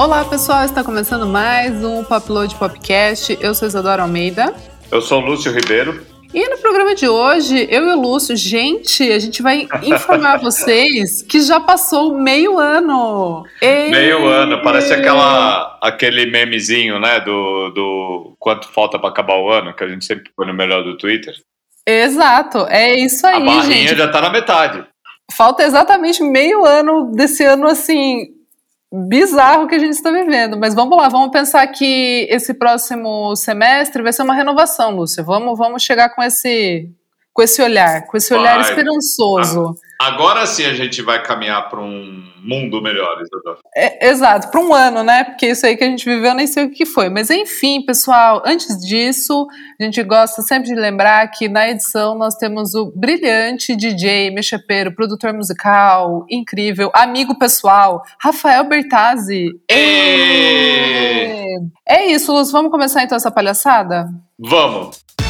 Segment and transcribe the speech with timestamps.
[0.00, 3.36] Olá pessoal, está começando mais um Popload Podcast.
[3.38, 4.54] Eu sou Isadora Almeida.
[4.90, 6.06] Eu sou o Lúcio Ribeiro.
[6.32, 11.20] E no programa de hoje, eu e o Lúcio, gente, a gente vai informar vocês
[11.20, 13.44] que já passou meio ano.
[13.60, 13.90] Ei!
[13.90, 19.74] Meio ano, parece aquela, aquele memezinho, né, do, do quanto falta para acabar o ano,
[19.76, 21.34] que a gente sempre põe no melhor do Twitter.
[21.86, 23.98] Exato, é isso aí, A barrinha gente.
[23.98, 24.82] já tá na metade.
[25.30, 28.39] Falta exatamente meio ano desse ano, assim,
[28.92, 30.58] bizarro que a gente está vivendo.
[30.58, 35.22] Mas vamos lá, vamos pensar que esse próximo semestre vai ser uma renovação, Lúcia.
[35.22, 36.90] Vamos, vamos chegar com esse,
[37.40, 38.68] com esse olhar, com esse olhar Vai.
[38.68, 39.74] esperançoso.
[39.98, 43.58] Agora sim a gente vai caminhar para um mundo melhor, Isadora.
[43.74, 45.24] É, exato, para um ano, né?
[45.24, 47.08] Porque isso aí que a gente viveu, nem sei o que foi.
[47.08, 49.46] Mas enfim, pessoal, antes disso,
[49.80, 54.94] a gente gosta sempre de lembrar que na edição nós temos o brilhante DJ, mechepeiro,
[54.94, 59.48] produtor musical, incrível, amigo pessoal, Rafael Bertazzi.
[61.88, 64.08] É isso, Luz, vamos começar então essa palhaçada?
[64.38, 65.29] Vamos!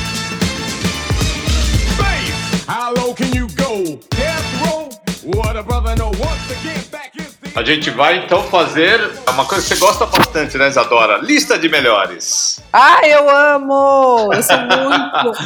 [7.55, 11.19] A gente vai então fazer uma coisa que você gosta bastante, né, Isadora?
[11.19, 12.59] Lista de melhores.
[12.73, 14.33] Ah, eu amo!
[14.33, 15.39] Eu sou muito.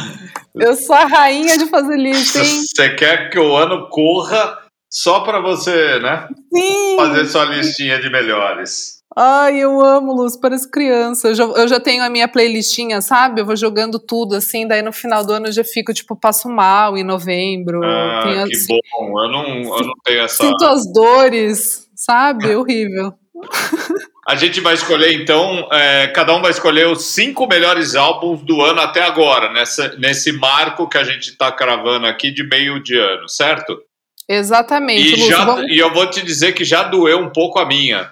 [0.55, 2.63] eu sou a rainha de fazer lista, hein?
[2.63, 6.97] Você quer que o ano corra só para você, né, Sim!
[6.97, 8.94] fazer sua listinha de melhores.
[9.17, 11.29] Ai, eu amo, Luz, parece criança.
[11.29, 13.41] Eu já, eu já tenho a minha playlistinha, sabe?
[13.41, 16.49] Eu vou jogando tudo assim, daí no final do ano eu já fico, tipo, passo
[16.49, 17.81] mal em novembro.
[17.85, 18.81] Ah, tenho, que bom.
[19.23, 19.47] Eu não,
[19.79, 20.43] eu não tenho essa.
[20.45, 22.55] Sinto as dores, sabe?
[22.57, 23.15] Horrível.
[24.27, 28.63] A gente vai escolher, então, é, cada um vai escolher os cinco melhores álbuns do
[28.63, 32.97] ano até agora, nessa, nesse marco que a gente está cravando aqui de meio de
[32.97, 33.79] ano, certo?
[34.27, 37.67] Exatamente, E, já, vamos- e eu vou te dizer que já doeu um pouco a
[37.67, 38.11] minha.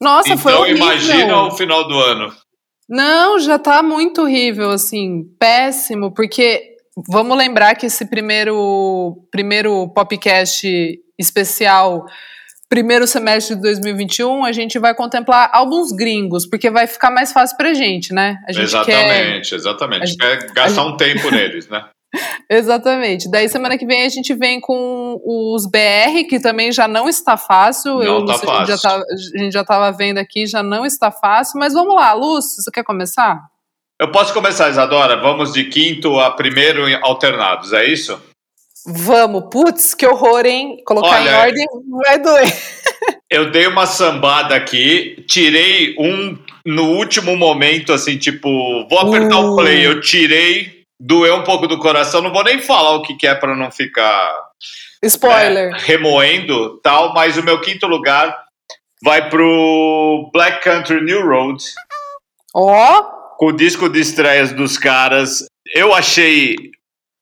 [0.00, 0.84] Nossa, foi então horrível.
[0.84, 2.32] imagina o final do ano.
[2.88, 6.76] Não, já tá muito horrível, assim, péssimo, porque
[7.08, 10.66] vamos lembrar que esse primeiro, primeiro podcast
[11.18, 12.04] especial,
[12.68, 17.56] primeiro semestre de 2021, a gente vai contemplar álbuns gringos, porque vai ficar mais fácil
[17.56, 18.38] pra gente, né?
[18.48, 19.06] A gente quer.
[19.06, 20.02] exatamente, exatamente.
[20.02, 21.84] a gente- Quer gastar um tempo neles, né?
[22.48, 23.30] Exatamente.
[23.30, 27.36] Daí semana que vem a gente vem com os BR, que também já não está
[27.36, 27.94] fácil.
[27.94, 28.38] Não Eu, tá já
[28.78, 29.04] fácil.
[29.36, 31.58] a gente já estava vendo aqui, já não está fácil.
[31.58, 33.40] Mas vamos lá, Lúcio, você quer começar?
[34.00, 35.16] Eu posso começar, Isadora?
[35.20, 38.20] Vamos de quinto a primeiro alternados, é isso?
[38.86, 40.78] Vamos, putz, que horror, hein?
[40.86, 41.66] Colocar Olha, em ordem
[42.02, 42.56] vai doer.
[43.30, 48.48] Eu dei uma sambada aqui, tirei um no último momento, assim, tipo,
[48.88, 49.56] vou apertar o Uh.
[49.56, 53.26] play, eu tirei, doeu um pouco do coração, não vou nem falar o que, que
[53.26, 54.30] é para não ficar
[55.02, 55.70] Spoiler.
[55.70, 58.36] né, remoendo tal, mas o meu quinto lugar
[59.02, 61.64] vai pro Black Country New Road,
[62.54, 63.02] Ó,
[63.38, 65.46] com o disco de estreias dos caras.
[65.74, 66.56] Eu achei,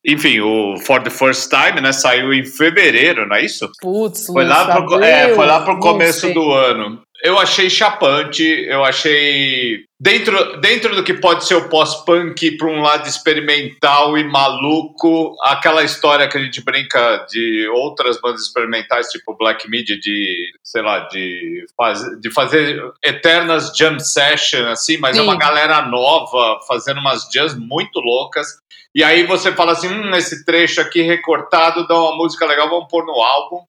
[0.04, 3.70] enfim, o For the First Time, né, saiu em fevereiro, não é isso?
[3.80, 7.00] putz, Foi lá, pro, é, foi lá pro começo do ano.
[7.22, 9.84] Eu achei chapante, eu achei.
[10.00, 15.82] Dentro, dentro do que pode ser o pós-punk para um lado experimental e maluco, aquela
[15.82, 21.00] história que a gente brinca de outras bandas experimentais, tipo Black Media, de, sei lá,
[21.08, 25.26] de, faz, de fazer eternas jam session, assim, mas é Sim.
[25.26, 28.46] uma galera nova fazendo umas jams muito loucas.
[28.94, 32.88] E aí você fala assim: hum, esse trecho aqui recortado dá uma música legal, vamos
[32.88, 33.64] pôr no álbum.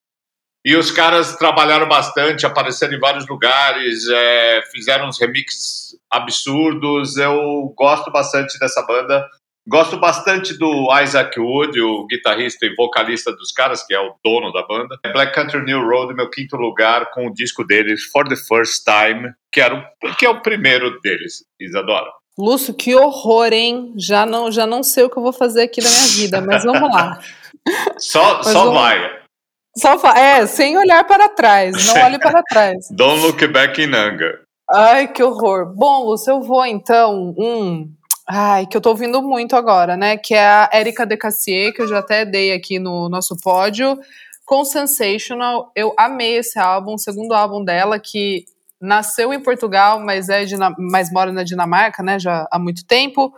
[0.65, 7.17] E os caras trabalharam bastante, apareceram em vários lugares, é, fizeram uns remixes absurdos.
[7.17, 9.25] Eu gosto bastante dessa banda.
[9.67, 14.51] Gosto bastante do Isaac Wood, o guitarrista e vocalista dos caras, que é o dono
[14.51, 14.97] da banda.
[15.13, 19.31] Black Country New Road, meu quinto lugar, com o disco deles, For the First Time,
[19.51, 22.09] que, era o, que é o primeiro deles, Isadora.
[22.37, 23.93] Lúcio, que horror, hein?
[23.97, 26.63] Já não, já não sei o que eu vou fazer aqui da minha vida, mas
[26.63, 27.19] vamos lá.
[27.99, 29.18] Só, Mas só vamos- vai.
[29.79, 32.87] Só fa- é, sem olhar para trás, não olhe para trás.
[32.91, 34.41] Don't look back in anger.
[34.69, 35.73] Ai, que horror.
[35.75, 37.33] Bom, Lúcio, eu vou então.
[37.37, 37.89] Um.
[38.27, 40.15] Ai, que eu tô ouvindo muito agora, né?
[40.17, 43.97] Que é a Erika de Cassier, que eu já até dei aqui no nosso pódio.
[44.45, 48.45] Com Sensational, eu amei esse álbum, o segundo álbum dela, que
[48.79, 50.43] nasceu em Portugal, mas, é
[50.77, 52.19] mas mora na Dinamarca, né?
[52.19, 53.33] Já há muito tempo.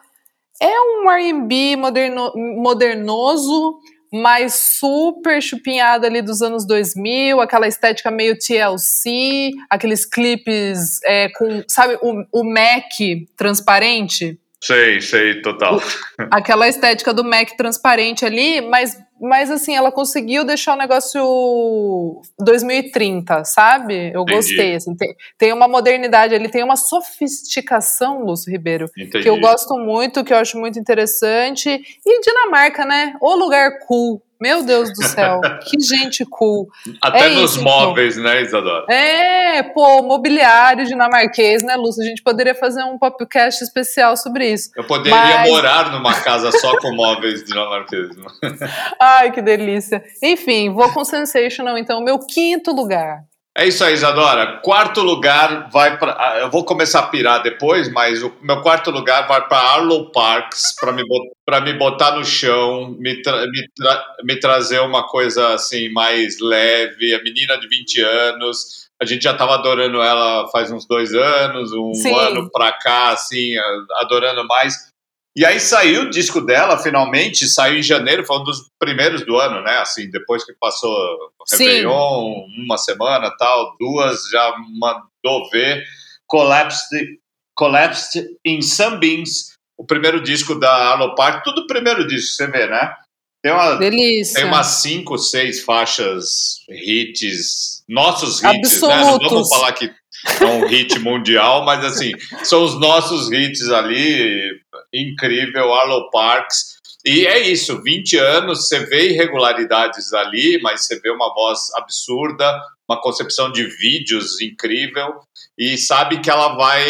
[0.61, 3.79] É um RB moderno, modernoso,
[4.11, 11.63] mas super chupinhado ali dos anos 2000, aquela estética meio TLC, aqueles clipes é, com,
[11.67, 12.91] sabe, o, o Mac
[13.37, 14.37] transparente?
[14.63, 15.81] Sei, sei, total.
[16.29, 23.43] aquela estética do Mac transparente ali, mas mas assim, ela conseguiu deixar o negócio 2030,
[23.43, 24.11] sabe?
[24.13, 24.35] Eu Entendi.
[24.35, 29.23] gostei, assim, tem, tem uma modernidade ali, tem uma sofisticação, Lúcio Ribeiro, Entendi.
[29.23, 31.69] que eu gosto muito, que eu acho muito interessante.
[31.69, 33.13] E Dinamarca, né?
[33.21, 34.21] O lugar cool.
[34.41, 35.39] Meu Deus do céu,
[35.69, 36.67] que gente cool.
[37.01, 38.91] Até É nos isso, móveis, né, Isadora?
[38.91, 42.01] É, pô, mobiliário dinamarquês, né, Lúcio?
[42.01, 44.71] A gente poderia fazer um podcast especial sobre isso.
[44.75, 48.15] Eu poderia Mas- morar numa casa só com móveis dinamarqueses.
[48.99, 50.03] Ai, que delícia.
[50.23, 53.19] Enfim, vou com Sensational, então, meu quinto lugar.
[53.57, 54.59] É isso aí, Isadora.
[54.63, 56.39] Quarto lugar vai para.
[56.39, 60.73] Eu vou começar a pirar depois, mas o meu quarto lugar vai para Arlo Parks
[60.79, 65.53] para me, bot- me botar no chão, me, tra- me, tra- me trazer uma coisa
[65.53, 67.13] assim mais leve.
[67.13, 68.89] A menina de 20 anos.
[69.01, 72.13] A gente já estava adorando ela faz uns dois anos, um Sim.
[72.13, 73.55] ano pra cá, assim,
[73.95, 74.90] adorando mais.
[75.35, 79.37] E aí saiu o disco dela, finalmente, saiu em janeiro, foi um dos primeiros do
[79.37, 79.77] ano, né?
[79.77, 81.63] Assim, depois que passou o Sim.
[81.63, 85.85] Réveillon, uma semana tal, duas, já mandou ver.
[86.27, 87.19] Collapsed,
[87.55, 92.93] Collapsed in Sunbeams, o primeiro disco da Arlo Park, tudo primeiro disco, você vê, né?
[93.41, 94.35] Tem, uma, Delícia.
[94.35, 98.87] tem umas cinco, seis faixas, hits, nossos hits, né?
[98.87, 99.31] Não Absolutos.
[99.31, 99.91] vamos falar que
[100.39, 102.11] é um hit mundial, mas assim,
[102.43, 104.59] são os nossos hits ali,
[104.93, 106.79] incrível, Arlo Parks.
[107.03, 112.61] E é isso, 20 anos, você vê irregularidades ali, mas você vê uma voz absurda,
[112.87, 115.15] uma concepção de vídeos incrível,
[115.57, 116.83] e sabe que ela vai.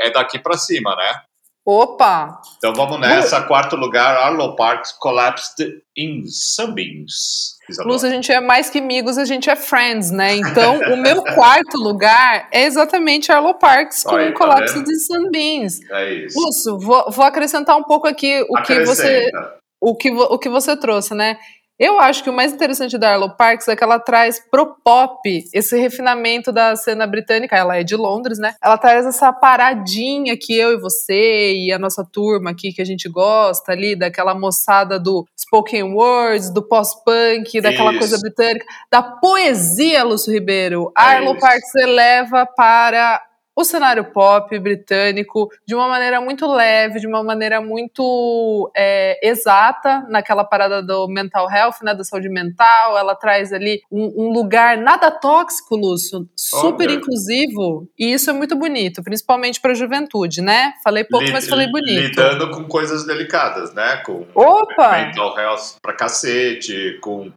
[0.00, 1.22] é daqui pra cima, né?
[1.66, 2.42] Opa!
[2.58, 7.53] Então vamos nessa, quarto lugar, Arlo Parks Collapsed in Sunbeams.
[7.84, 10.34] Lúcio, a gente é mais que amigos, a gente é friends, né?
[10.36, 14.84] Então, o meu quarto lugar é exatamente Arlo Parks com Aí, o tá Colapso vendo?
[14.86, 15.80] de Sunbeams.
[15.90, 16.38] É isso.
[16.38, 19.54] Lúcio, vou, vou acrescentar um pouco aqui o que você Acrescenta.
[19.80, 21.38] o que, o que você trouxe, né?
[21.78, 25.20] Eu acho que o mais interessante da Arlo Parks é que ela traz pro pop
[25.52, 27.56] esse refinamento da cena britânica.
[27.56, 28.54] Ela é de Londres, né?
[28.62, 32.84] Ela traz essa paradinha que eu e você e a nossa turma aqui que a
[32.84, 37.98] gente gosta ali, daquela moçada do spoken words, do pós-punk, daquela Isso.
[37.98, 40.92] coisa britânica, da poesia, Lúcio Ribeiro.
[40.96, 41.38] A É Arlo.
[41.40, 43.20] Parks eleva para
[43.56, 50.04] o cenário pop britânico de uma maneira muito leve, de uma maneira muito é, exata,
[50.08, 52.98] naquela parada do mental health, né, da saúde mental.
[52.98, 56.96] Ela traz ali um, um lugar nada tóxico, Lúcio, super Olha.
[56.96, 57.88] inclusivo.
[57.98, 60.72] E isso é muito bonito, principalmente para a juventude, né?
[60.82, 62.08] Falei pouco, mas falei bonito.
[62.08, 63.98] Lidando com coisas delicadas, né?
[63.98, 65.04] Com Opa!
[65.04, 67.30] mental health pra cacete, com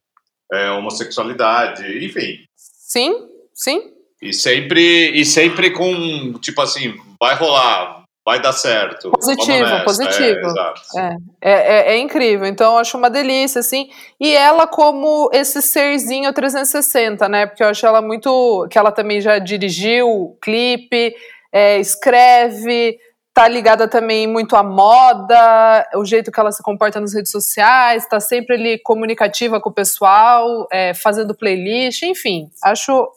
[0.51, 2.39] é, homossexualidade, enfim.
[2.55, 3.96] Sim, sim.
[4.21, 9.11] E sempre, e sempre com, tipo assim, vai rolar, vai dar certo.
[9.11, 9.83] Positivo, nessa.
[9.83, 10.53] positivo.
[10.97, 11.17] É.
[11.39, 13.89] É, é, é incrível, então eu acho uma delícia, assim.
[14.19, 17.45] E ela como esse serzinho 360, né?
[17.45, 18.67] Porque eu acho ela muito.
[18.69, 21.15] que ela também já dirigiu clipe,
[21.53, 22.99] é, escreve,
[23.37, 28.07] tá ligada também muito à moda, o jeito que ela se comporta nas redes sociais,
[28.09, 32.49] tá sempre ali comunicativa com o pessoal, é, fazendo playlist, enfim.
[32.63, 33.07] Acho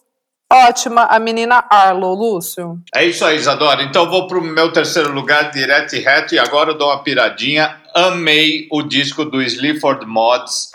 [0.53, 2.79] ótima a menina Arlo, Lúcio.
[2.95, 3.83] É isso aí, Isadora.
[3.83, 7.81] Então vou pro meu terceiro lugar, direto e reto, e agora eu dou uma piradinha.
[7.95, 10.71] Amei o disco do Sleaford Mods.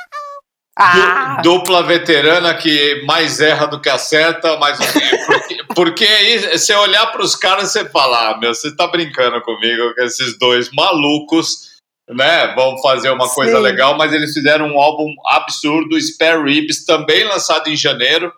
[0.78, 1.40] Du- Ah!
[1.42, 4.78] dupla veterana que mais erra do que acerta, mas
[5.26, 9.40] porque, porque aí, se olhar para os caras, você fala, ah, meu, você tá brincando
[9.42, 11.76] comigo, que esses dois malucos,
[12.10, 13.62] né, vão fazer uma coisa Sim.
[13.62, 18.34] legal, mas eles fizeram um álbum absurdo, Spare Ribs, também lançado em janeiro.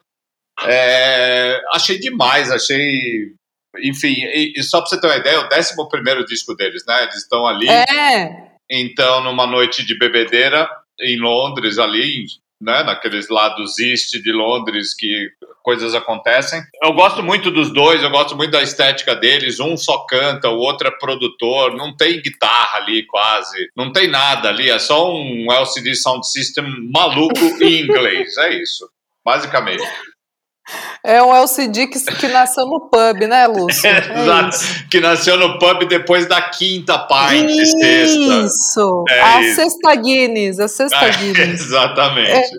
[0.66, 3.32] É, achei demais, achei.
[3.84, 6.84] Enfim, e, e só para você ter uma ideia, é o 11 primeiro disco deles,
[6.88, 7.04] né?
[7.04, 7.68] Eles estão ali.
[7.70, 7.86] É,
[8.70, 12.26] Então, numa noite de bebedeira em Londres, ali,
[12.60, 15.30] né, naqueles lados east de Londres que
[15.62, 16.62] coisas acontecem.
[16.82, 19.60] Eu gosto muito dos dois, eu gosto muito da estética deles.
[19.60, 24.50] Um só canta, o outro é produtor, não tem guitarra ali quase, não tem nada
[24.50, 28.90] ali, é só um LCD Sound System maluco em inglês, é isso,
[29.26, 29.84] basicamente.
[31.08, 33.88] É um LCD que, que nasceu no pub, né, Lúcio?
[33.90, 34.50] É Exato.
[34.50, 34.90] isso.
[34.90, 38.46] Que nasceu no pub depois da quinta pint, sexta.
[38.46, 39.06] Isso!
[39.08, 39.56] É a isso.
[39.56, 41.62] sexta Guinness, a sexta Ah, Guinness.
[41.64, 42.50] exatamente.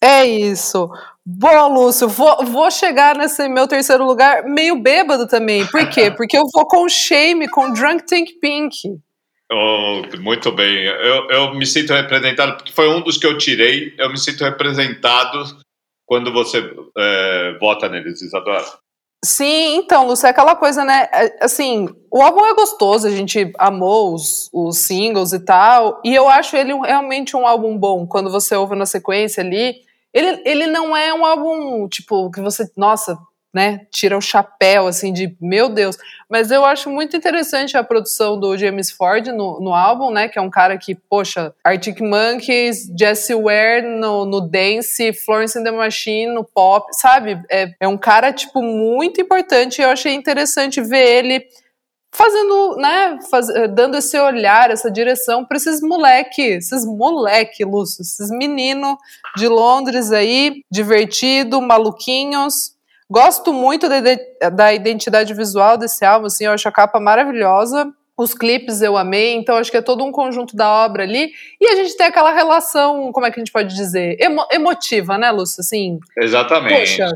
[0.00, 0.88] É isso.
[1.26, 5.66] Bom, Lúcio, vou, vou chegar nesse meu terceiro lugar meio bêbado também.
[5.66, 6.12] Por quê?
[6.16, 8.76] Porque eu vou com Shame, com Drunk Tank Pink.
[9.52, 10.84] Oh, muito bem.
[10.84, 13.92] Eu, eu me sinto representado, porque foi um dos que eu tirei.
[13.98, 15.42] Eu me sinto representado
[16.10, 16.58] quando você
[16.98, 18.64] é, vota neles, Isadora.
[19.24, 21.08] Sim, então, Lúcia, é aquela coisa, né?
[21.12, 26.12] é, Assim, o álbum é gostoso, a gente amou os, os singles e tal, e
[26.12, 28.08] eu acho ele realmente um álbum bom.
[28.08, 29.76] Quando você ouve na sequência ali,
[30.12, 33.16] ele, ele não é um álbum, tipo, que você, nossa,
[33.52, 35.96] né, tira o chapéu, assim, de meu Deus.
[36.28, 40.38] Mas eu acho muito interessante a produção do James Ford no, no álbum, né, que
[40.38, 45.72] é um cara que, poxa, Arctic Monkeys, Jessie Ware no, no dance, Florence and the
[45.72, 47.42] Machine no pop, sabe?
[47.50, 51.44] É, é um cara, tipo, muito importante e eu achei interessante ver ele
[52.12, 58.02] fazendo, né, faz- eh, dando esse olhar, essa direção para esses moleque, esses moleque, Lúcio,
[58.02, 58.98] esses menino
[59.36, 62.74] de Londres aí, divertido, maluquinhos.
[63.10, 67.92] Gosto muito da, da identidade visual desse álbum, assim, eu acho a capa maravilhosa.
[68.16, 71.30] Os clipes eu amei, então acho que é todo um conjunto da obra ali.
[71.60, 74.16] E a gente tem aquela relação, como é que a gente pode dizer?
[74.20, 75.60] Emo- emotiva, né, Lúcio?
[75.60, 76.98] Assim, Exatamente.
[76.98, 77.10] Poxa,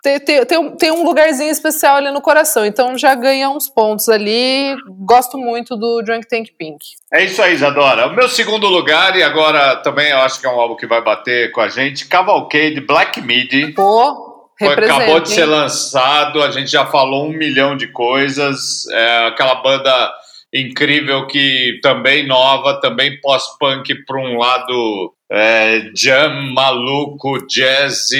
[0.00, 3.68] tem, tem, tem, um- tem um lugarzinho especial ali no coração, então já ganha uns
[3.68, 4.74] pontos ali.
[5.04, 6.78] Gosto muito do Drunk Tank Pink.
[7.12, 8.06] É isso aí, Isadora.
[8.06, 11.02] O meu segundo lugar, e agora também eu acho que é um álbum que vai
[11.02, 13.72] bater com a gente, Cavalcade Black Midi.
[13.74, 15.46] Pô, Acabou de ser hein?
[15.46, 18.86] lançado, a gente já falou um milhão de coisas.
[18.90, 20.12] É aquela banda
[20.52, 28.10] incrível que também nova, também pós-punk para um lado é, jam, maluco, jazz,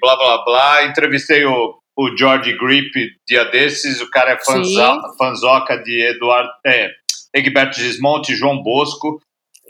[0.00, 0.84] blá blá blá.
[0.84, 2.92] Entrevistei o, o George Grip
[3.26, 5.16] dia desses, o cara é fanza, Sim.
[5.18, 6.90] fanzoca de Eduardo, é,
[7.34, 9.20] Egberto Gismonte João Bosco.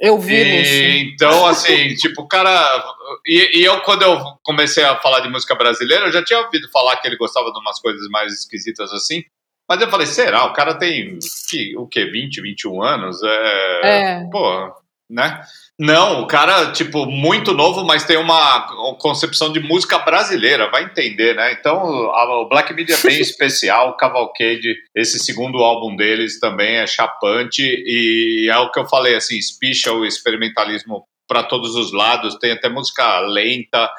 [0.00, 2.83] Eu vi, E, então, assim, tipo, o cara.
[3.26, 6.71] E, e eu, quando eu comecei a falar de música brasileira, eu já tinha ouvido
[6.71, 9.23] falar que ele gostava de umas coisas mais esquisitas assim.
[9.69, 10.47] Mas eu falei, será?
[10.47, 12.07] O cara tem que, o quê?
[12.07, 13.23] 20, 21 anos?
[13.23, 13.80] É.
[13.83, 14.28] É.
[14.33, 14.75] Pô,
[15.09, 15.42] né?
[15.83, 18.67] Não, o cara, tipo, muito novo, mas tem uma
[18.99, 21.53] concepção de música brasileira, vai entender, né?
[21.59, 21.79] Então,
[22.11, 26.87] a- o Black Media é bem especial, o Cavalcade, esse segundo álbum deles também é
[26.87, 32.37] chapante, e é o que eu falei, assim, espicha o experimentalismo para todos os lados,
[32.39, 33.91] tem até música lenta.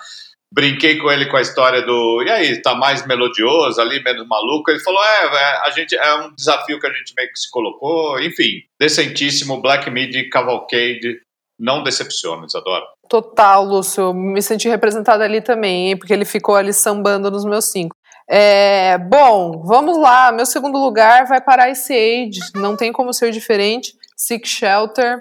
[0.54, 2.22] Brinquei com ele com a história do.
[2.24, 4.70] E aí, tá mais melodioso ali, menos maluco?
[4.70, 7.50] Ele falou: é, é, a gente, é um desafio que a gente meio que se
[7.50, 8.20] colocou.
[8.20, 11.22] Enfim, decentíssimo, Black Midi, Cavalcade,
[11.62, 12.84] não decepciona, Isadora.
[13.08, 14.14] Total, Lúcio.
[14.14, 17.96] Me senti representada ali também, porque ele ficou ali sambando nos meus cinco.
[18.28, 20.32] É, bom, vamos lá.
[20.32, 22.40] Meu segundo lugar vai para Ice Age.
[22.56, 23.94] Não tem como ser diferente.
[24.18, 25.20] Sick Shelter.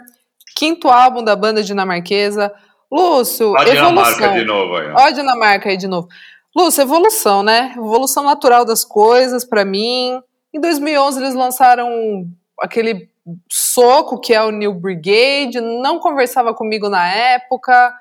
[0.56, 2.52] Quinto álbum da banda dinamarquesa.
[2.90, 4.34] Lúcio, Dinamarca evolução.
[4.34, 4.88] de novo aí.
[4.90, 4.94] ó.
[4.94, 6.08] Ó a Dinamarca aí de novo.
[6.56, 7.72] Lúcio, evolução, né?
[7.76, 10.20] Evolução natural das coisas pra mim.
[10.52, 12.24] Em 2011 eles lançaram
[12.60, 13.08] aquele
[13.50, 17.92] soco que é o New Brigade, não conversava comigo na época,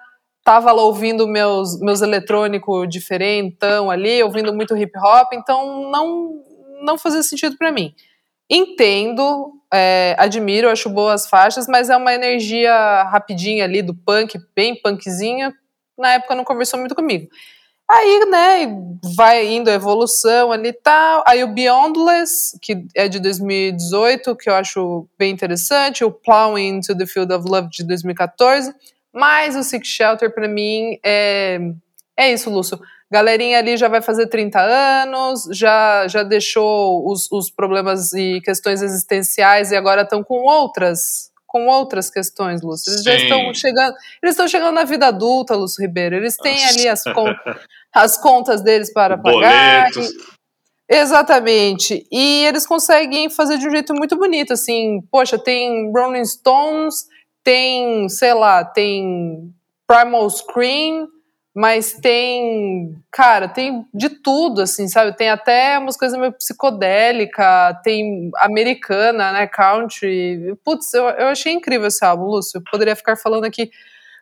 [0.44, 6.44] tava lá ouvindo meus, meus eletrônicos diferentão ali, ouvindo muito hip hop, então não,
[6.82, 7.94] não fazia sentido pra mim.
[8.50, 14.80] Entendo, é, admiro, acho boas faixas, mas é uma energia rapidinha ali do punk, bem
[14.82, 15.54] punkzinha,
[15.98, 17.28] na época não conversou muito comigo.
[17.92, 18.68] Aí, né,
[19.16, 21.24] vai indo a evolução ali e tal.
[21.26, 26.04] Aí o Beyondless, que é de 2018, que eu acho bem interessante.
[26.04, 28.74] O Plowing into the Field of Love de 2014.
[29.12, 31.60] Mas o Sick Shelter, pra mim, é,
[32.16, 32.80] é isso, Lúcio.
[33.12, 38.84] Galerinha ali já vai fazer 30 anos, já, já deixou os, os problemas e questões
[38.84, 42.92] existenciais e agora estão com outras com outras questões, Lúcio.
[42.92, 43.24] Eles já Sim.
[43.24, 46.16] estão chegando, eles estão chegando na vida adulta, Lúcio Ribeiro.
[46.16, 47.04] Eles têm ali as,
[47.94, 49.90] as contas deles para pagar.
[50.90, 52.08] Exatamente.
[52.12, 55.02] E eles conseguem fazer de um jeito muito bonito, assim.
[55.12, 57.06] Poxa, tem Rolling Stones,
[57.44, 59.54] tem, sei lá, tem
[59.88, 61.08] Primal Scream,
[61.56, 65.16] mas tem, cara, tem de tudo, assim, sabe?
[65.16, 70.56] Tem até umas coisas meio psicodélica, tem americana, né, country.
[70.64, 72.58] Putz, eu, eu achei incrível esse álbum, Lúcio.
[72.58, 73.70] Eu poderia ficar falando aqui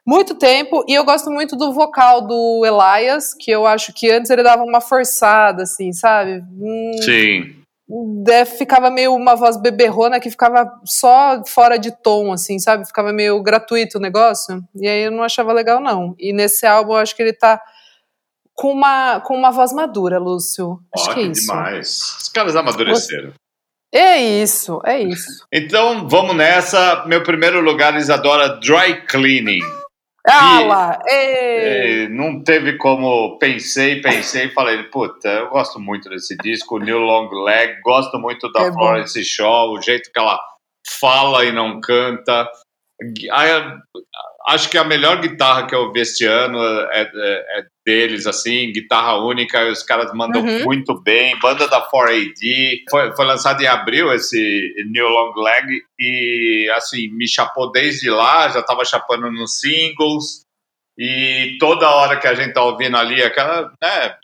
[0.08, 4.32] muito tempo, e eu gosto muito do vocal do Elias, que eu acho que antes
[4.32, 6.42] ele dava uma forçada, assim, sabe?
[6.50, 7.56] Hum, Sim.
[8.58, 12.88] ficava meio uma voz beberrona que ficava só fora de tom, assim, sabe?
[12.88, 14.64] Ficava meio gratuito o negócio.
[14.74, 16.16] E aí eu não achava legal, não.
[16.18, 17.62] E nesse álbum eu acho que ele tá
[18.54, 20.80] com uma, com uma voz madura, Lúcio.
[20.96, 21.42] Acho que é isso.
[21.42, 22.18] demais.
[22.22, 23.34] Os caras amadureceram.
[23.94, 25.46] É isso, é isso.
[25.52, 27.06] Então, vamos nessa.
[27.06, 29.62] Meu primeiro lugar, Isadora, Dry Cleaning.
[30.30, 32.04] Ah E-.
[32.06, 33.38] É, não teve como.
[33.40, 38.52] Pensei, pensei e falei, puta, eu gosto muito desse disco, New Long Leg, gosto muito
[38.52, 38.78] da É bom.
[38.78, 40.40] Florence Shaw, o jeito que ela
[41.00, 42.50] fala e não canta.
[44.48, 46.58] Acho que a melhor guitarra que eu vi este ano
[46.92, 50.64] é, é- é deles, assim, guitarra única, os caras mandam Uhum.
[50.64, 51.38] muito bem.
[51.40, 57.28] Banda da 4AD, foi, foi lançado em abril esse New Long Leg e, assim, me
[57.28, 60.46] chapou desde lá, já tava chapando nos singles.
[60.98, 64.16] E toda hora que a gente tá ouvindo ali, aquela, né,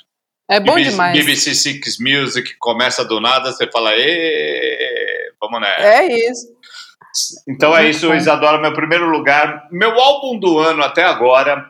[0.49, 1.17] É bom BBC, demais.
[1.17, 5.83] BBC Six Music começa do nada, você fala, "Ê, vamos nessa.
[5.83, 6.52] É isso.
[7.47, 8.15] Então é isso, bom.
[8.15, 9.67] Isadora, meu primeiro lugar.
[9.71, 11.69] Meu álbum do ano até agora,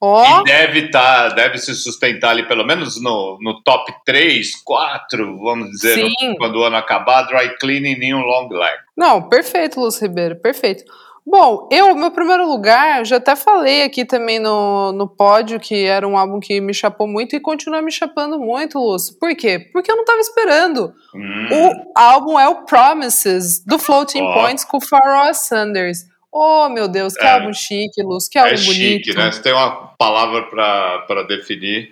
[0.00, 5.38] Ó, e deve tá, deve se sustentar ali pelo menos no, no top 3, 4,
[5.38, 8.76] vamos dizer, no- quando o ano acabar, Dry Cleaning e um Long Leg.
[8.96, 10.82] Não, perfeito, Lúcio Ribeiro, perfeito.
[11.24, 15.84] Bom, eu, meu primeiro lugar, eu já até falei aqui também no, no pódio que
[15.86, 19.16] era um álbum que me chapou muito e continua me chapando muito, Lúcio.
[19.20, 19.58] Por quê?
[19.72, 20.92] Porque eu não tava esperando.
[21.14, 24.34] Hum, O álbum é o Promises, do Floating Ó.
[24.34, 26.00] Points com Pharoah Sanders.
[26.32, 27.30] Oh, meu Deus, que É.
[27.30, 29.18] álbum chique, Lúcio, que álbum é chique, bonito.
[29.18, 29.30] né?
[29.30, 31.90] Você tem uma palavra para definir.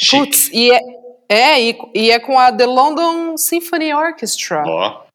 [0.00, 0.16] Chique.
[0.24, 0.80] Putz, e é,
[1.28, 4.62] é e, e é com a The London Symphony Orchestra.
[4.66, 5.05] Ó,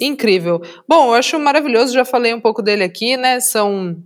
[0.00, 0.60] Incrível.
[0.88, 3.40] Bom, eu acho maravilhoso, já falei um pouco dele aqui, né?
[3.40, 3.96] São.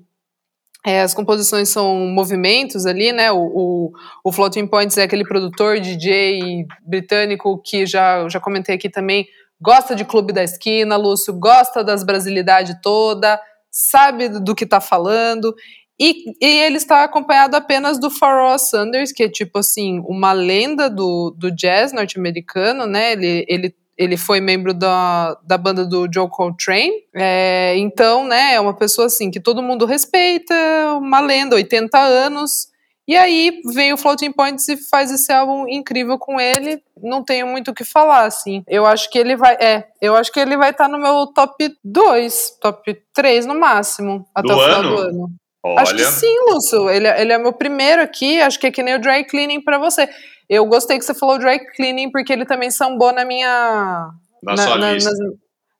[0.84, 3.30] é, as composições são movimentos ali, né?
[3.30, 3.92] O, o,
[4.24, 9.26] o Floating Points é aquele produtor, DJ britânico que já, já comentei aqui também,
[9.60, 15.54] gosta de Clube da Esquina, Lúcio, gosta das brasilidade toda, sabe do, que tá falando.
[16.00, 20.88] E, e ele está acompanhado apenas do Pharoah Sanders, que é tipo assim, uma lenda
[20.88, 23.12] do, do jazz norte-americano, né?
[23.12, 26.92] Ele, ele ele foi membro da, da banda do Joe Coltrane.
[27.14, 30.54] É, então, né, é uma pessoa assim que todo mundo respeita,
[30.98, 32.68] uma lenda, 80 anos.
[33.06, 36.80] E aí vem o Floating Points e faz esse álbum incrível com ele.
[37.02, 38.62] Não tenho muito o que falar, assim.
[38.68, 39.54] Eu acho que ele vai.
[39.54, 44.24] É, eu acho que ele vai estar no meu top 2, top 3 no máximo,
[44.32, 44.88] até Do o final ano?
[44.96, 45.28] do ano.
[45.64, 45.80] olha.
[45.82, 46.88] Acho que sim, Lúcio.
[46.88, 48.40] Ele, é- ele é meu primeiro aqui.
[48.40, 50.08] Acho que é que nem o dry cleaning pra você.
[50.48, 54.10] Eu gostei que você falou dry cleaning porque ele também sambou na minha
[54.42, 55.10] na, sua lista.
[55.10, 55.18] nas-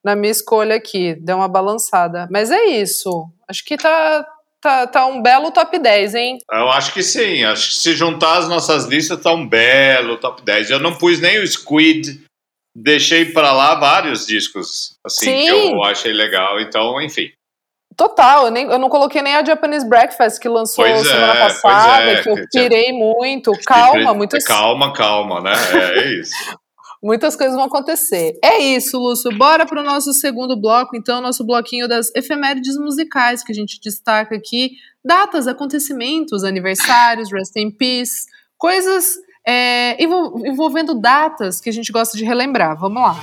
[0.05, 1.15] na minha escolha aqui.
[1.21, 2.27] Deu uma balançada.
[2.31, 3.27] Mas é isso.
[3.49, 4.27] Acho que tá,
[4.61, 6.39] tá, tá um belo top 10, hein?
[6.51, 7.45] Eu acho que sim.
[7.45, 10.71] Acho que se juntar as nossas listas, tá um belo top 10.
[10.71, 12.21] Eu não pus nem o Squid,
[12.75, 15.45] deixei pra lá vários discos, assim, Sim.
[15.45, 16.61] que eu achei legal.
[16.61, 17.31] Então, enfim.
[17.97, 21.39] Total, eu, nem, eu não coloquei nem a Japanese Breakfast que lançou Pois semana é,
[21.41, 23.53] passada, pois é, que eu tinha- pirei muito.
[23.67, 25.53] Calma, muitas, Calma, calma, né?
[25.73, 26.33] É, é isso.
[27.03, 28.39] muitas coisas vão acontecer.
[28.43, 29.37] É isso, Lúcio.
[29.37, 34.35] Bora pro nosso segundo bloco, então, nosso bloquinho das efemérides musicais que a gente destaca
[34.37, 34.71] aqui.
[35.05, 38.27] Datas, acontecimentos, aniversários, rest in peace,
[38.57, 42.79] coisas é, envol- envolvendo datas que a gente gosta de relembrar.
[42.79, 43.17] Vamos lá.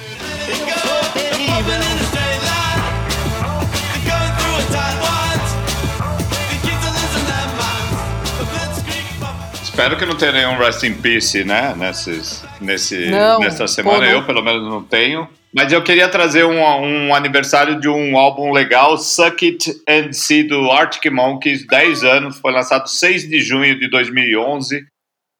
[9.79, 11.73] Espero que não tenha nenhum Rest in Peace, né?
[11.73, 15.25] Nesses, nesse, Não, nessa semana, pô, eu pelo menos não tenho.
[15.55, 20.43] Mas eu queria trazer um, um aniversário de um álbum legal, Suck It and See,
[20.43, 24.83] do Arctic Monkeys, 10 anos, foi lançado 6 de junho de 2011.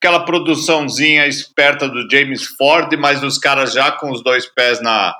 [0.01, 5.13] Aquela produçãozinha esperta do James Ford, mas os caras já com os dois pés na,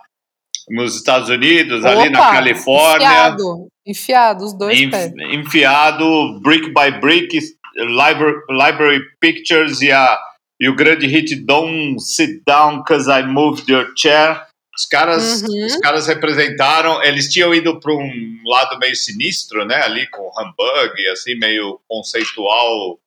[0.70, 5.12] nos Estados Unidos, ali na Opa, Califórnia Enfiado, enfiado, os dois enf- pés.
[5.34, 7.38] enfiado brick by brick,
[7.80, 10.20] library, library pictures e, a,
[10.60, 14.42] e o grande hit Don't Sit Down Cause I Moved Your Chair.
[14.76, 15.66] Os caras, Uhum.
[15.66, 19.76] os caras representaram, eles tinham ido para um lado meio sinistro, né?
[19.84, 22.98] Ali com Humbug, assim, meio conceitual,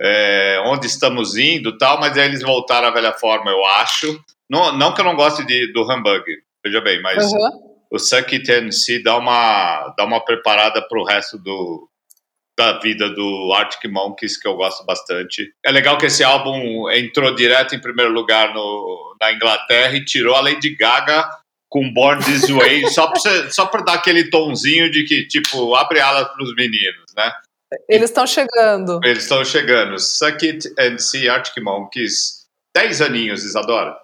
[0.00, 4.20] é, onde estamos indo tal, mas aí eles voltaram à velha forma, eu acho.
[4.50, 6.24] Não, não que eu não goste de, do Humbug,
[6.64, 7.50] veja bem, mas Aham.
[7.90, 11.88] o Suck It and See dá uma, dá uma preparada pro resto do,
[12.58, 15.52] da vida do Arctic Monkeys, que eu gosto bastante.
[15.64, 20.34] É legal que esse álbum entrou direto em primeiro lugar no, na Inglaterra e tirou
[20.34, 21.28] a Lady Gaga
[21.68, 25.74] com Born This Way, só pra, você- só pra dar aquele tonzinho de que, tipo,
[25.74, 27.30] abre alas pros meninos, né?
[27.88, 29.00] Eles estão chegando.
[29.04, 29.98] Eles estão chegando.
[29.98, 32.46] Suck It and See Arctic Monkeys.
[32.74, 33.98] 10 aninhos, Isadora.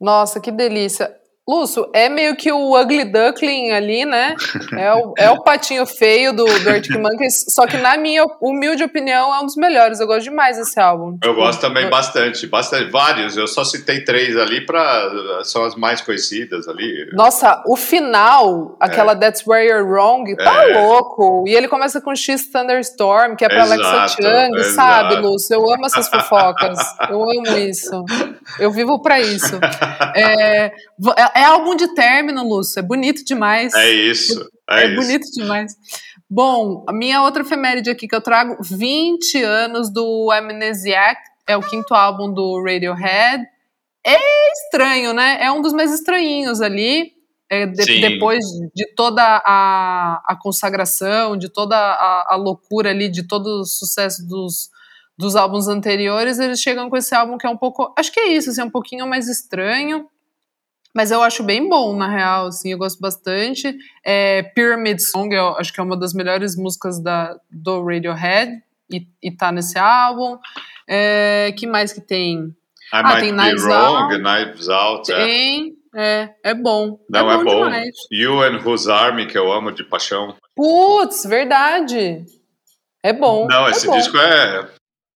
[0.00, 1.14] Nossa, que delícia.
[1.48, 4.34] Lúcio, é meio que o Ugly Duckling ali, né?
[4.76, 8.82] É o, é o patinho feio do, do Arctic Monkeys, só que na minha humilde
[8.82, 10.00] opinião é um dos melhores.
[10.00, 11.16] Eu gosto demais desse álbum.
[11.22, 12.90] Eu gosto também bastante, bastante.
[12.90, 17.08] Vários, eu só citei três ali para são as mais conhecidas ali.
[17.12, 20.78] Nossa, o final, aquela That's Where You're Wrong, tá É.
[20.82, 21.44] louco.
[21.46, 24.74] E ele começa com X Thunderstorm, que é pra Alexa Exato, Chung, exato.
[24.74, 25.54] sabe, Lúcio?
[25.54, 26.78] Eu amo essas fofocas.
[27.08, 28.04] Eu amo isso.
[28.58, 29.58] Eu vivo para isso.
[30.18, 30.72] É,
[31.40, 32.78] é, álbum de término, Lúcio.
[32.78, 33.74] É bonito demais.
[33.74, 34.48] É isso.
[34.68, 34.96] É, é isso.
[34.96, 35.74] bonito demais.
[36.28, 41.62] Bom, a minha outra efeméride aqui que eu trago, 20 anos do Amnesiac, é o
[41.62, 43.44] quinto álbum do Radiohead.
[44.04, 45.38] É estranho, né?
[45.40, 47.14] É um dos mais estranhinhos ali.
[47.48, 48.44] É, de, depois
[48.74, 54.26] de toda a, a consagração, de toda a, a, loucura ali, de todo o sucesso
[54.26, 54.68] dos,
[55.16, 57.94] dos álbuns anteriores, eles chegam com esse álbum que é um pouco.
[57.96, 60.08] Acho que é isso, assim, é um pouquinho mais estranho.
[60.96, 63.76] Mas eu acho bem bom, na real, assim, eu gosto bastante.
[64.02, 69.06] É, Pyramid Song, eu acho que é uma das melhores músicas da, do Radiohead, e,
[69.22, 70.38] e tá nesse álbum.
[70.88, 72.38] É, que mais que tem?
[72.38, 72.54] I
[72.92, 74.22] ah, tem Knives Wrong, Out.
[74.22, 75.12] Knives Out.
[75.12, 75.24] É.
[75.26, 76.98] Tem, é, é bom.
[77.10, 77.40] Não, é bom.
[77.42, 77.64] É bom.
[77.64, 77.96] Demais.
[78.10, 80.34] You and Whose Army, que eu amo de paixão.
[80.54, 82.24] Putz, verdade.
[83.02, 83.46] É bom.
[83.46, 83.98] Não, é esse bom.
[83.98, 84.66] disco é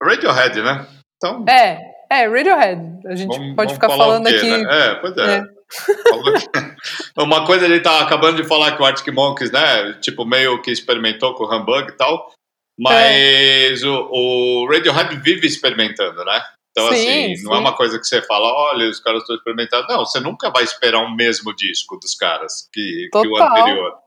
[0.03, 0.87] Radiohead, né?
[1.17, 1.43] Então...
[1.49, 2.83] É, é, Radiohead.
[3.07, 4.51] A gente vamos, pode ficar falando quê, aqui.
[4.51, 4.89] Né?
[4.89, 5.60] É, pois é.
[7.17, 9.95] Uma coisa ele tá acabando de falar que o Arctic Monkeys, né?
[9.95, 12.33] Tipo, meio que experimentou com o Humbug e tal.
[12.79, 13.87] Mas é.
[13.87, 16.43] o, o Radiohead vive experimentando, né?
[16.71, 17.45] Então, sim, assim, sim.
[17.45, 19.87] não é uma coisa que você fala, olha, os caras estão experimentando.
[19.89, 23.99] Não, você nunca vai esperar o mesmo disco dos caras que, que o anterior.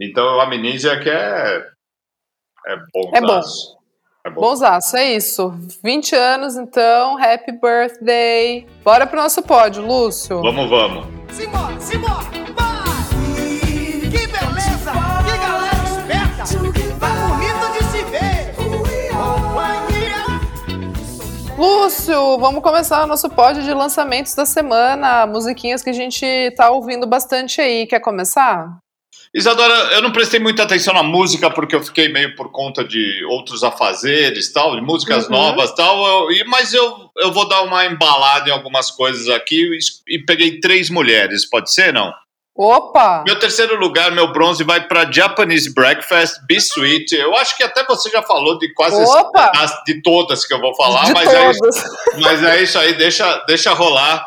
[0.00, 1.66] Então, o Amnesia que é,
[2.66, 3.10] é bom.
[3.14, 3.40] É bom.
[4.28, 4.42] É bom.
[4.42, 5.54] Bonsaço, é isso.
[5.82, 8.66] 20 anos, então, happy birthday.
[8.84, 10.42] Bora pro nosso pódio, Lúcio.
[10.42, 11.06] Vamos, vamos.
[11.32, 13.38] Simbora, simbora, vai!
[14.02, 14.92] Que beleza!
[15.24, 16.44] Que galera esperta!
[17.00, 18.28] Tá bonito de se ver!
[21.56, 25.26] Lúcio, vamos começar o nosso pódio de lançamentos da semana.
[25.26, 27.86] Musiquinhas que a gente tá ouvindo bastante aí.
[27.86, 28.78] Quer começar?
[29.34, 33.24] Isadora, eu não prestei muita atenção na música porque eu fiquei meio por conta de
[33.26, 35.32] outros afazeres, tal, de músicas uhum.
[35.32, 36.30] novas, tal.
[36.30, 40.60] Eu, mas eu, eu vou dar uma embalada em algumas coisas aqui e, e peguei
[40.60, 42.12] três mulheres, pode ser, não?
[42.58, 43.22] Opa!
[43.24, 47.14] Meu terceiro lugar, meu bronze, vai para Japanese Breakfast, Be Sweet.
[47.14, 49.00] Eu acho que até você já falou de quase
[49.54, 51.60] as, de todas que eu vou falar, de mas é, isso,
[52.20, 54.26] mas é isso aí, deixa, deixa rolar.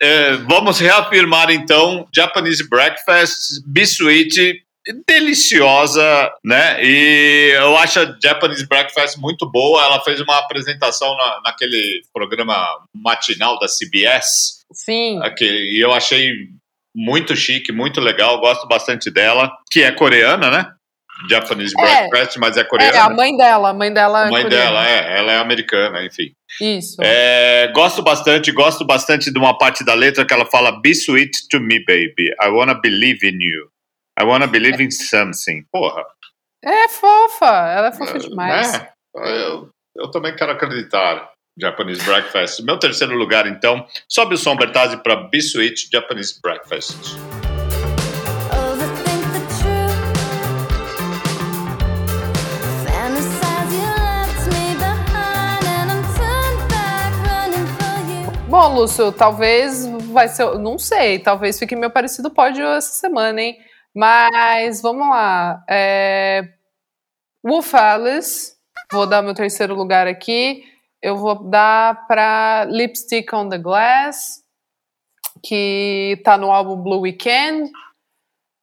[0.00, 4.62] É, vamos reafirmar então Japanese Breakfast, Bisuit,
[5.06, 6.82] deliciosa, né?
[6.82, 9.82] E eu acho a Japanese Breakfast muito boa.
[9.82, 14.64] Ela fez uma apresentação na, naquele programa matinal da CBS.
[14.72, 15.20] Sim.
[15.22, 16.32] Aquele, e eu achei
[16.94, 18.40] muito chique, muito legal.
[18.40, 20.72] Gosto bastante dela, que é coreana, né?
[21.28, 22.96] Japanese é, Breakfast, mas é coreana.
[22.96, 24.64] É, a mãe dela, a mãe dela é A mãe coreana.
[24.64, 26.32] dela, é, ela é americana, enfim.
[26.60, 26.96] Isso.
[27.02, 31.48] É, gosto bastante, gosto bastante de uma parte da letra que ela fala Be sweet
[31.50, 32.30] to me, baby.
[32.40, 33.68] I wanna believe in you.
[34.18, 35.64] I wanna believe in something.
[35.70, 36.04] Porra.
[36.64, 38.74] É fofa, ela é fofa é, demais.
[38.74, 41.30] É, eu, eu também quero acreditar.
[41.58, 42.62] Japanese Breakfast.
[42.62, 47.18] Meu terceiro lugar, então, sobe o som Bertazzi para Be Sweet Japanese Breakfast.
[58.62, 63.56] Bom, Lúcio, talvez vai ser, não sei, talvez fique meu parecido pódio essa semana, hein?
[63.94, 65.64] Mas vamos lá.
[65.66, 66.46] É...
[67.42, 68.52] Wolf Alice,
[68.92, 70.62] vou dar meu terceiro lugar aqui.
[71.00, 74.42] Eu vou dar para Lipstick on the Glass,
[75.42, 77.72] que tá no álbum Blue Weekend.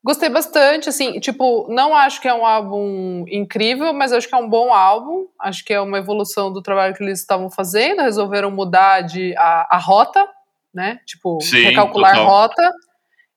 [0.08, 4.38] Gostei bastante, assim, tipo, não acho que é um álbum incrível, mas acho que é
[4.38, 5.28] um bom álbum.
[5.38, 8.04] Acho que é uma evolução do trabalho que eles estavam fazendo.
[8.04, 10.26] Resolveram mudar de, a, a rota,
[10.74, 11.02] né?
[11.06, 12.26] Tipo, Sim, recalcular total.
[12.26, 12.72] rota.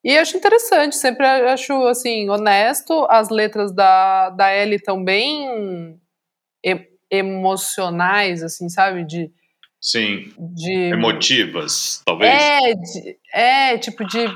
[0.05, 3.05] E acho interessante, sempre acho, assim, honesto.
[3.11, 5.99] As letras da, da Ellie estão bem
[7.11, 9.05] emocionais, assim, sabe?
[9.05, 9.29] De,
[9.81, 10.33] Sim.
[10.39, 12.33] De, Emotivas, talvez.
[12.33, 14.29] É, de, é, tipo, de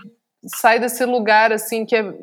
[0.47, 2.15] sai desse lugar assim que é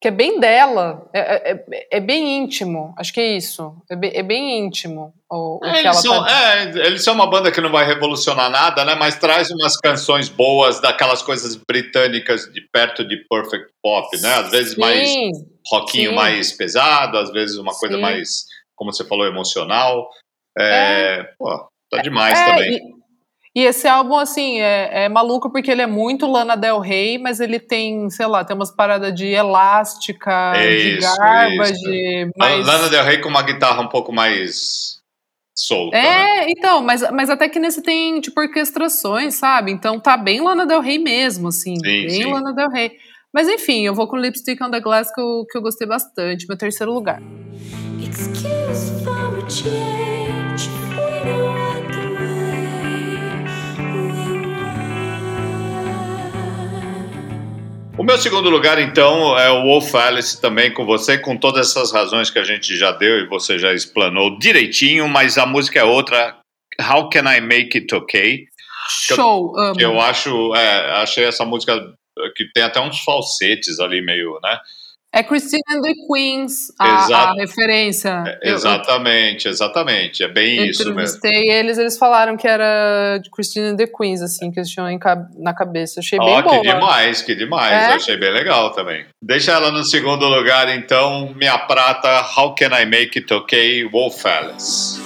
[0.00, 3.96] que é bem dela, é, é, é, é bem íntimo, acho que é isso, é
[3.96, 6.30] bem, é bem íntimo o, o é, eles, são, tá...
[6.30, 10.28] é, eles são uma banda que não vai revolucionar nada, né, mas traz umas canções
[10.28, 15.10] boas, daquelas coisas britânicas de perto de perfect pop, né, às vezes sim, mais
[15.68, 16.16] rockinho sim.
[16.16, 18.00] mais pesado, às vezes uma coisa sim.
[18.00, 18.44] mais,
[18.76, 20.08] como você falou, emocional,
[20.56, 21.30] é, é.
[21.36, 22.97] pô, tá demais também.
[23.58, 27.40] E esse álbum, assim, é, é, maluco porque ele é muito Lana Del Rey, mas
[27.40, 31.82] ele tem, sei lá, tem umas paradas de elástica, de garba, isso.
[31.82, 32.30] de.
[32.36, 32.64] Mais...
[32.64, 35.00] Lana Del Rey com uma guitarra um pouco mais
[35.52, 35.96] solta.
[35.96, 36.46] É, né?
[36.50, 39.72] então, mas, mas até que nesse tem, tipo, orquestrações, sabe?
[39.72, 41.74] Então tá bem Lana Del Rey mesmo, assim.
[41.74, 42.32] Sim, bem sim.
[42.32, 42.92] Lana Del Rey.
[43.34, 46.46] Mas enfim, eu vou com Lipstick on the Glass que eu, que eu gostei bastante,
[46.46, 47.20] meu terceiro lugar.
[48.00, 50.70] Excuse for a change,
[57.98, 61.92] O meu segundo lugar, então, é o Wolf Alice também com você, com todas essas
[61.92, 65.84] razões que a gente já deu e você já explanou direitinho, mas a música é
[65.84, 66.38] outra.
[66.80, 68.44] How Can I Make It Okay?
[68.88, 69.74] Show, amo.
[69.74, 71.74] Que eu acho, é, achei essa música
[72.36, 74.60] que tem até uns falsetes ali meio, né?
[75.10, 78.24] É Christine and the Queens, a, a referência.
[78.42, 80.22] É, Eu- exatamente, exatamente.
[80.22, 81.00] É bem Eu isso mesmo.
[81.00, 84.88] entrevistei eles, eles falaram que era de Christine and the Queens, assim, que eles tinham
[84.90, 84.98] em
[85.38, 86.00] na cabeça.
[86.00, 86.60] Achei bem Ó, boa.
[86.60, 87.72] que demais, que demais.
[87.72, 87.94] É?
[87.94, 89.06] Achei bem legal também.
[89.22, 91.32] Deixa ela no segundo lugar, então.
[91.34, 93.84] Minha prata, How Can I Make It Okay?
[93.88, 95.00] Wolf Alice.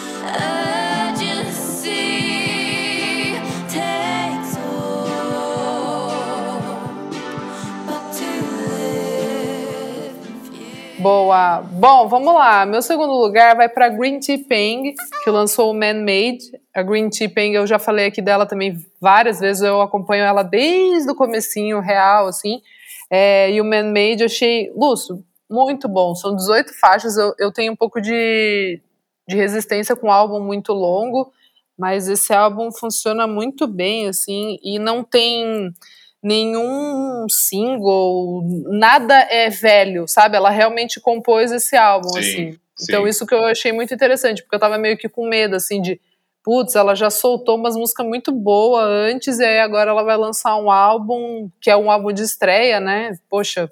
[11.02, 11.62] Boa.
[11.62, 12.64] Bom, vamos lá.
[12.64, 16.38] Meu segundo lugar vai para Green Tea Peng, que lançou o Man Made.
[16.72, 19.64] A Green Tea Peng, eu já falei aqui dela também várias vezes.
[19.64, 22.62] Eu acompanho ela desde o comecinho, real, assim.
[23.10, 26.14] É, e o Man Made eu achei, Lúcio, muito bom.
[26.14, 27.16] São 18 faixas.
[27.16, 28.80] Eu, eu tenho um pouco de,
[29.26, 31.32] de resistência com um álbum muito longo,
[31.76, 35.74] mas esse álbum funciona muito bem, assim, e não tem
[36.22, 40.36] nenhum single, nada é velho, sabe?
[40.36, 42.52] Ela realmente compôs esse álbum, Sim, assim.
[42.52, 42.58] sim.
[42.82, 45.82] Então isso que eu achei muito interessante, porque eu tava meio que com medo, assim,
[45.82, 46.00] de
[46.44, 50.56] putz, ela já soltou umas músicas muito boas antes, e aí agora ela vai lançar
[50.56, 53.16] um álbum, que é um álbum de estreia, né?
[53.28, 53.70] Poxa,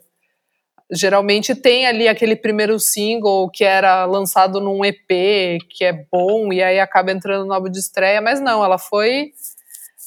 [0.91, 6.63] geralmente tem ali aquele primeiro single que era lançado num EP, que é bom, e
[6.63, 9.33] aí acaba entrando no álbum de estreia, mas não, ela foi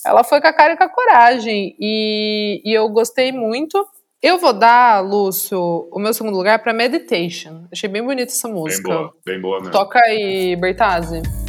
[0.05, 3.85] ela foi com a cara e com a coragem, e, e eu gostei muito.
[4.21, 5.59] Eu vou dar, Lúcio,
[5.91, 7.65] o meu segundo lugar para Meditation.
[7.71, 8.87] Achei bem bonita essa Bem música.
[8.89, 9.71] boa, bem boa mesmo.
[9.73, 11.42] Toca aí, Bertazzi.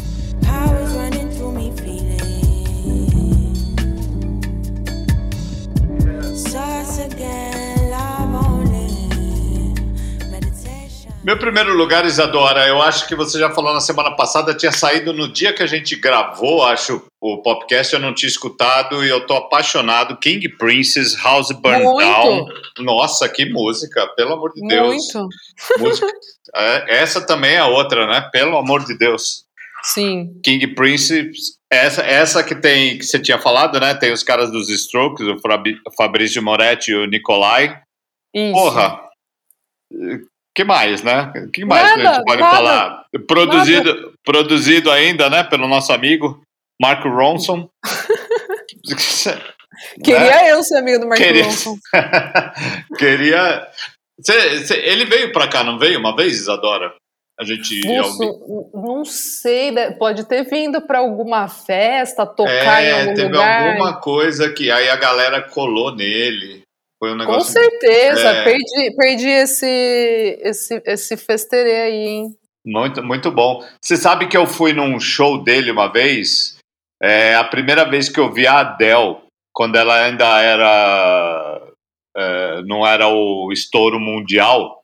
[11.25, 15.11] Meu primeiro lugar, Isadora, eu acho que você já falou na semana passada, tinha saído
[15.11, 19.27] no dia que a gente gravou, acho, o podcast, eu não tinha escutado e eu
[19.27, 20.19] tô apaixonado.
[20.19, 21.99] King Princess, House Burn Muito.
[21.99, 22.47] Down.
[22.81, 25.03] Nossa, que música, pelo amor de Deus.
[25.79, 26.07] Muito.
[26.57, 28.29] É, essa também é outra, né?
[28.31, 29.45] Pelo amor de Deus.
[29.83, 30.39] Sim.
[30.45, 33.95] King Princess, essa, essa que tem, que você tinha falado, né?
[33.95, 37.81] Tem os caras dos Strokes, o Fabrício Moretti e o Nicolai.
[38.33, 38.53] Isso.
[38.53, 39.01] Porra!
[40.55, 41.33] Que mais, né?
[41.53, 42.57] que mais que a Nada, gente pode nada.
[42.57, 43.05] falar?
[43.27, 46.41] Produzido, produzido ainda, né, pelo nosso amigo
[46.81, 47.69] Marco Ronson.
[50.05, 51.27] Queria eu ser amiga do Mark Né?
[51.27, 51.77] Queria- Ronson.
[52.99, 53.67] Queria.
[54.21, 56.93] Cê- cê- ele veio pra cá, não veio uma vez, Isadora?
[57.39, 57.81] A gente.
[58.73, 63.69] Não sei, né, pode ter vindo para alguma festa, tocar em É, algum teve lugar.
[63.71, 66.63] alguma coisa que aí a galera colou nele.
[67.05, 67.53] Foi um Com negócio.
[67.53, 68.45] certeza, É.
[68.45, 72.29] perdi, perdi esse, esse, esse festerê aí, hein?
[72.65, 73.63] Muito, muito bom.
[73.79, 76.57] Você sabe que eu fui num show dele uma vez?
[77.03, 79.19] É a primeira vez que eu vi a Adele,
[79.53, 81.61] quando ela ainda era.
[82.17, 84.81] é, não era o estouro mundial.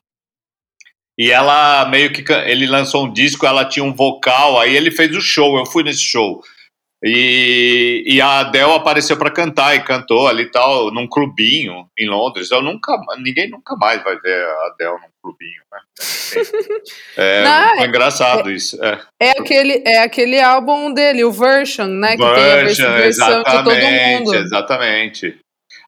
[1.17, 2.23] E ela meio que.
[2.31, 5.81] Ele lançou um disco, ela tinha um vocal, aí ele fez o show, eu fui
[5.83, 6.43] nesse show.
[7.03, 12.07] E, e a Adele apareceu para cantar e cantou ali e tal, num clubinho em
[12.07, 12.51] Londres.
[12.51, 15.79] Eu nunca, ninguém nunca mais vai ver a Adele num clubinho, né?
[17.17, 18.77] É, Não, foi engraçado isso.
[18.83, 18.99] É.
[19.19, 22.11] É aquele, é aquele álbum dele, o Version, né?
[22.11, 24.35] Que tem a vers- Version, versão de todo exatamente, mundo.
[24.35, 25.37] exatamente.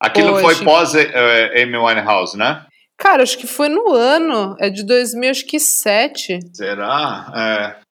[0.02, 0.44] Aquilo Poxa.
[0.56, 2.66] foi pós eh, Amy Winehouse, né?
[2.98, 6.40] Cara, acho que foi no ano, é de 2007.
[6.54, 7.32] Será?
[7.36, 7.83] É.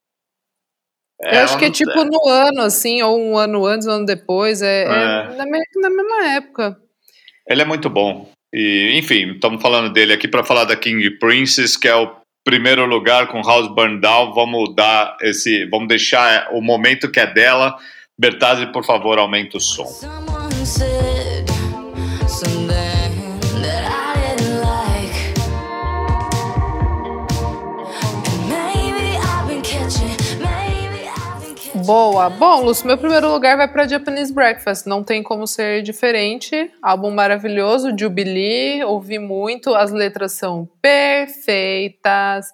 [1.22, 4.60] Eu acho que é tipo no ano, assim, ou um ano antes, um ano depois.
[4.62, 5.36] É, é É.
[5.36, 6.76] na, me- na mesma época.
[7.48, 8.28] Ele é muito bom.
[8.52, 12.10] E, enfim, estamos falando dele aqui para falar da King Princess, que é o
[12.44, 14.32] primeiro lugar com House Burn Down.
[14.34, 17.76] Vamos dar esse, vamos deixar o momento que é dela.
[18.18, 19.86] Bertazzi, por favor, aumenta o som.
[19.86, 20.66] Someone
[31.84, 32.30] Boa.
[32.30, 34.86] Bom, Lúcio, meu primeiro lugar vai para Japanese Breakfast.
[34.86, 36.70] Não tem como ser diferente.
[36.80, 38.84] Álbum maravilhoso, Jubilee.
[38.84, 39.74] Ouvi muito.
[39.74, 42.46] As letras são perfeitas.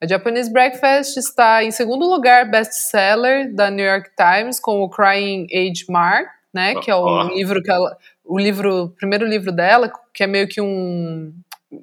[0.00, 5.46] A Japanese Breakfast está em segundo lugar, best-seller da New York Times, com o Crying
[5.52, 6.74] Age Mark, né?
[6.76, 10.48] Que é o livro que ela, o livro, o primeiro livro dela, que é meio
[10.48, 11.32] que um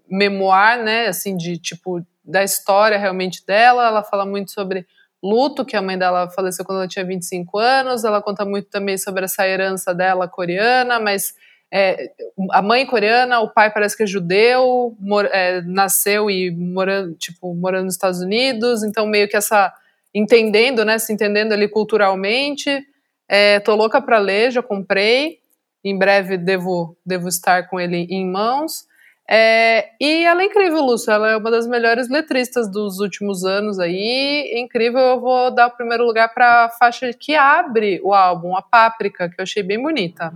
[0.10, 1.06] memoir, né?
[1.08, 3.88] Assim, de tipo da história realmente dela.
[3.88, 4.88] Ela fala muito sobre
[5.24, 8.04] luto, que a mãe dela faleceu quando ela tinha 25 anos.
[8.04, 11.34] Ela conta muito também sobre essa herança dela coreana, mas
[11.72, 12.12] é,
[12.52, 17.54] a mãe coreana, o pai parece que é judeu, mor- é, nasceu e morando, tipo,
[17.54, 19.72] morando nos Estados Unidos, então meio que essa
[20.14, 22.84] entendendo, né, se entendendo ali culturalmente.
[23.28, 25.38] É, tô louca para ler, já comprei.
[25.84, 28.86] Em breve devo devo estar com ele em mãos.
[29.32, 31.12] É, e ela é incrível, Lúcia.
[31.12, 34.52] Ela é uma das melhores letristas dos últimos anos aí.
[34.56, 35.00] Incrível.
[35.00, 39.30] Eu vou dar o primeiro lugar para a faixa que abre o álbum, a Páprica,
[39.30, 40.34] que eu achei bem bonita.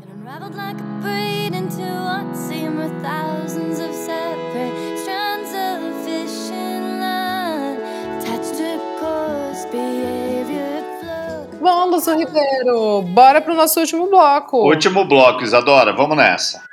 [11.60, 14.58] Bom, Lúcia Ribeiro, bora pro nosso último bloco.
[14.58, 16.72] Último bloco, Isadora, vamos nessa.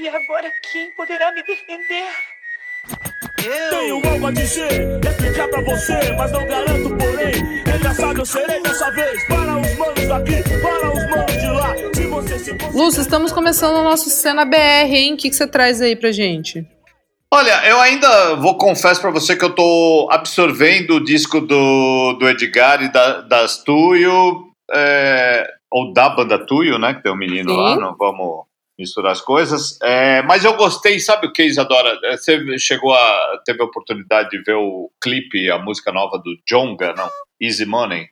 [0.00, 2.08] E agora quem poderá me defender?
[3.36, 7.60] Tenho algo a dizer, explicar pra você, mas não garanto, porém.
[7.76, 9.28] Engraçado eu serei dessa vez.
[9.28, 11.74] Para os manos daqui, para os manos de lá.
[11.94, 14.56] Se você se Lúcia, estamos começando o nosso Cena BR,
[14.90, 15.12] hein?
[15.12, 16.66] O que, que você traz aí pra gente?
[17.30, 22.26] Olha, eu ainda vou confesso pra você que eu tô absorvendo o disco do, do
[22.26, 26.94] Edgar e da, das Tuyo, é, ou da banda Tuyo, né?
[26.94, 27.56] Que tem um menino Sim.
[27.60, 28.48] lá, não vamos
[28.80, 29.78] misturar as coisas.
[29.82, 31.96] É, mas eu gostei, sabe o que, Isadora?
[32.04, 33.40] É, Você chegou a.
[33.44, 37.08] teve a oportunidade de ver o clipe, a música nova do Jonga, não?
[37.40, 38.08] Easy Money.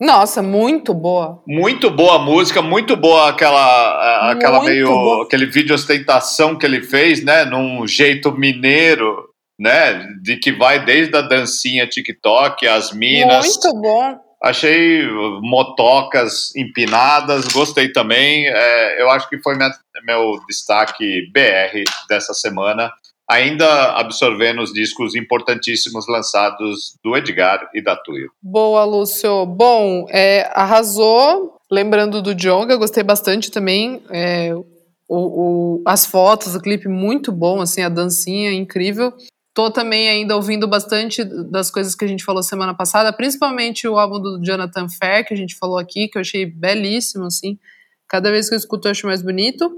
[0.00, 1.42] Nossa, muito boa.
[1.46, 5.24] Muito boa a música, muito boa aquela, aquela Muito meio boa.
[5.24, 11.16] aquele vídeo ostentação que ele fez, né, num jeito mineiro, né, de que vai desde
[11.16, 13.44] a dancinha TikTok, as minas.
[13.46, 14.20] Muito bom.
[14.42, 18.46] Achei uh, motocas empinadas, gostei também.
[18.46, 19.70] É, eu acho que foi minha-
[20.06, 22.90] meu destaque BR dessa semana.
[23.28, 28.30] Ainda absorvendo os discos importantíssimos lançados do Edgar e da Tuyo.
[28.42, 29.44] Boa, Lúcio.
[29.44, 31.56] Bom, é, arrasou.
[31.70, 34.02] Lembrando do Jonga, gostei bastante também.
[34.10, 34.64] É, o,
[35.08, 39.12] o- as fotos, o clipe muito bom, assim, a dancinha incrível.
[39.58, 43.98] Tô também ainda ouvindo bastante das coisas que a gente falou semana passada, principalmente o
[43.98, 47.58] álbum do Jonathan Fair, que a gente falou aqui, que eu achei belíssimo, assim.
[48.06, 49.68] Cada vez que eu escuto eu acho mais bonito.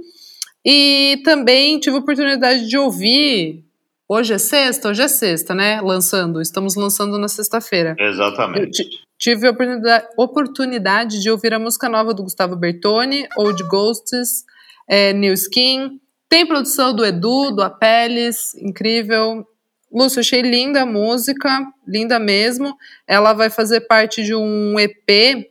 [0.63, 3.65] E também tive a oportunidade de ouvir.
[4.07, 4.91] Hoje é sexta?
[4.91, 5.81] Hoje é sexta, né?
[5.81, 6.43] Lançando.
[6.43, 7.97] Estamos lançando na sexta-feira.
[7.99, 8.71] Exatamente.
[8.85, 14.45] ti- tive a oportunidade, oportunidade de ouvir a música nova do Gustavo Bertoni, Old Ghosts,
[14.87, 15.99] é, New Skin.
[16.29, 19.47] Tem produção do Edu, do Apeles, incrível.
[19.93, 22.77] Lúcio, achei linda a música, linda mesmo.
[23.07, 25.49] Ela vai fazer parte de um EP,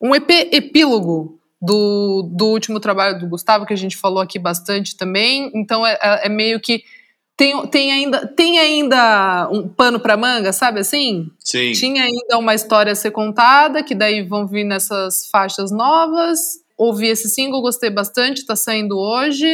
[0.00, 4.96] um EP epílogo do, do último trabalho do Gustavo, que a gente falou aqui bastante
[4.96, 5.50] também.
[5.54, 6.82] Então é, é- é meio que.
[7.36, 11.28] Tem, tem, ainda, tem ainda um pano pra manga, sabe assim?
[11.38, 11.72] Sim.
[11.72, 16.38] Tinha ainda uma história a ser contada, que daí vão vir nessas faixas novas.
[16.76, 19.46] Ouvi esse single, gostei bastante, tá saindo hoje.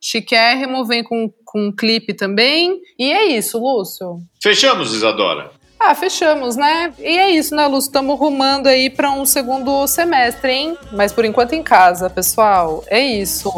[0.00, 2.80] Chiquérrimo, vem com, com um clipe também.
[2.98, 4.20] E é isso, Lúcio.
[4.42, 5.50] Fechamos, Isadora.
[5.78, 6.92] Ah, fechamos, né?
[6.98, 7.88] E é isso, né, Lúcio?
[7.88, 10.78] Estamos rumando aí para um segundo semestre, hein?
[10.92, 12.82] Mas por enquanto em casa, pessoal.
[12.86, 13.50] É isso.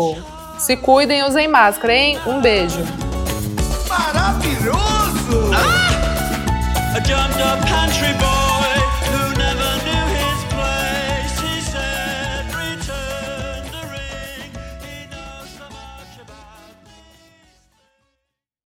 [0.59, 2.19] Se cuidem, usem máscara, hein?
[2.27, 2.81] Um beijo.
[3.89, 5.51] Maravilhoso!
[6.95, 7.01] A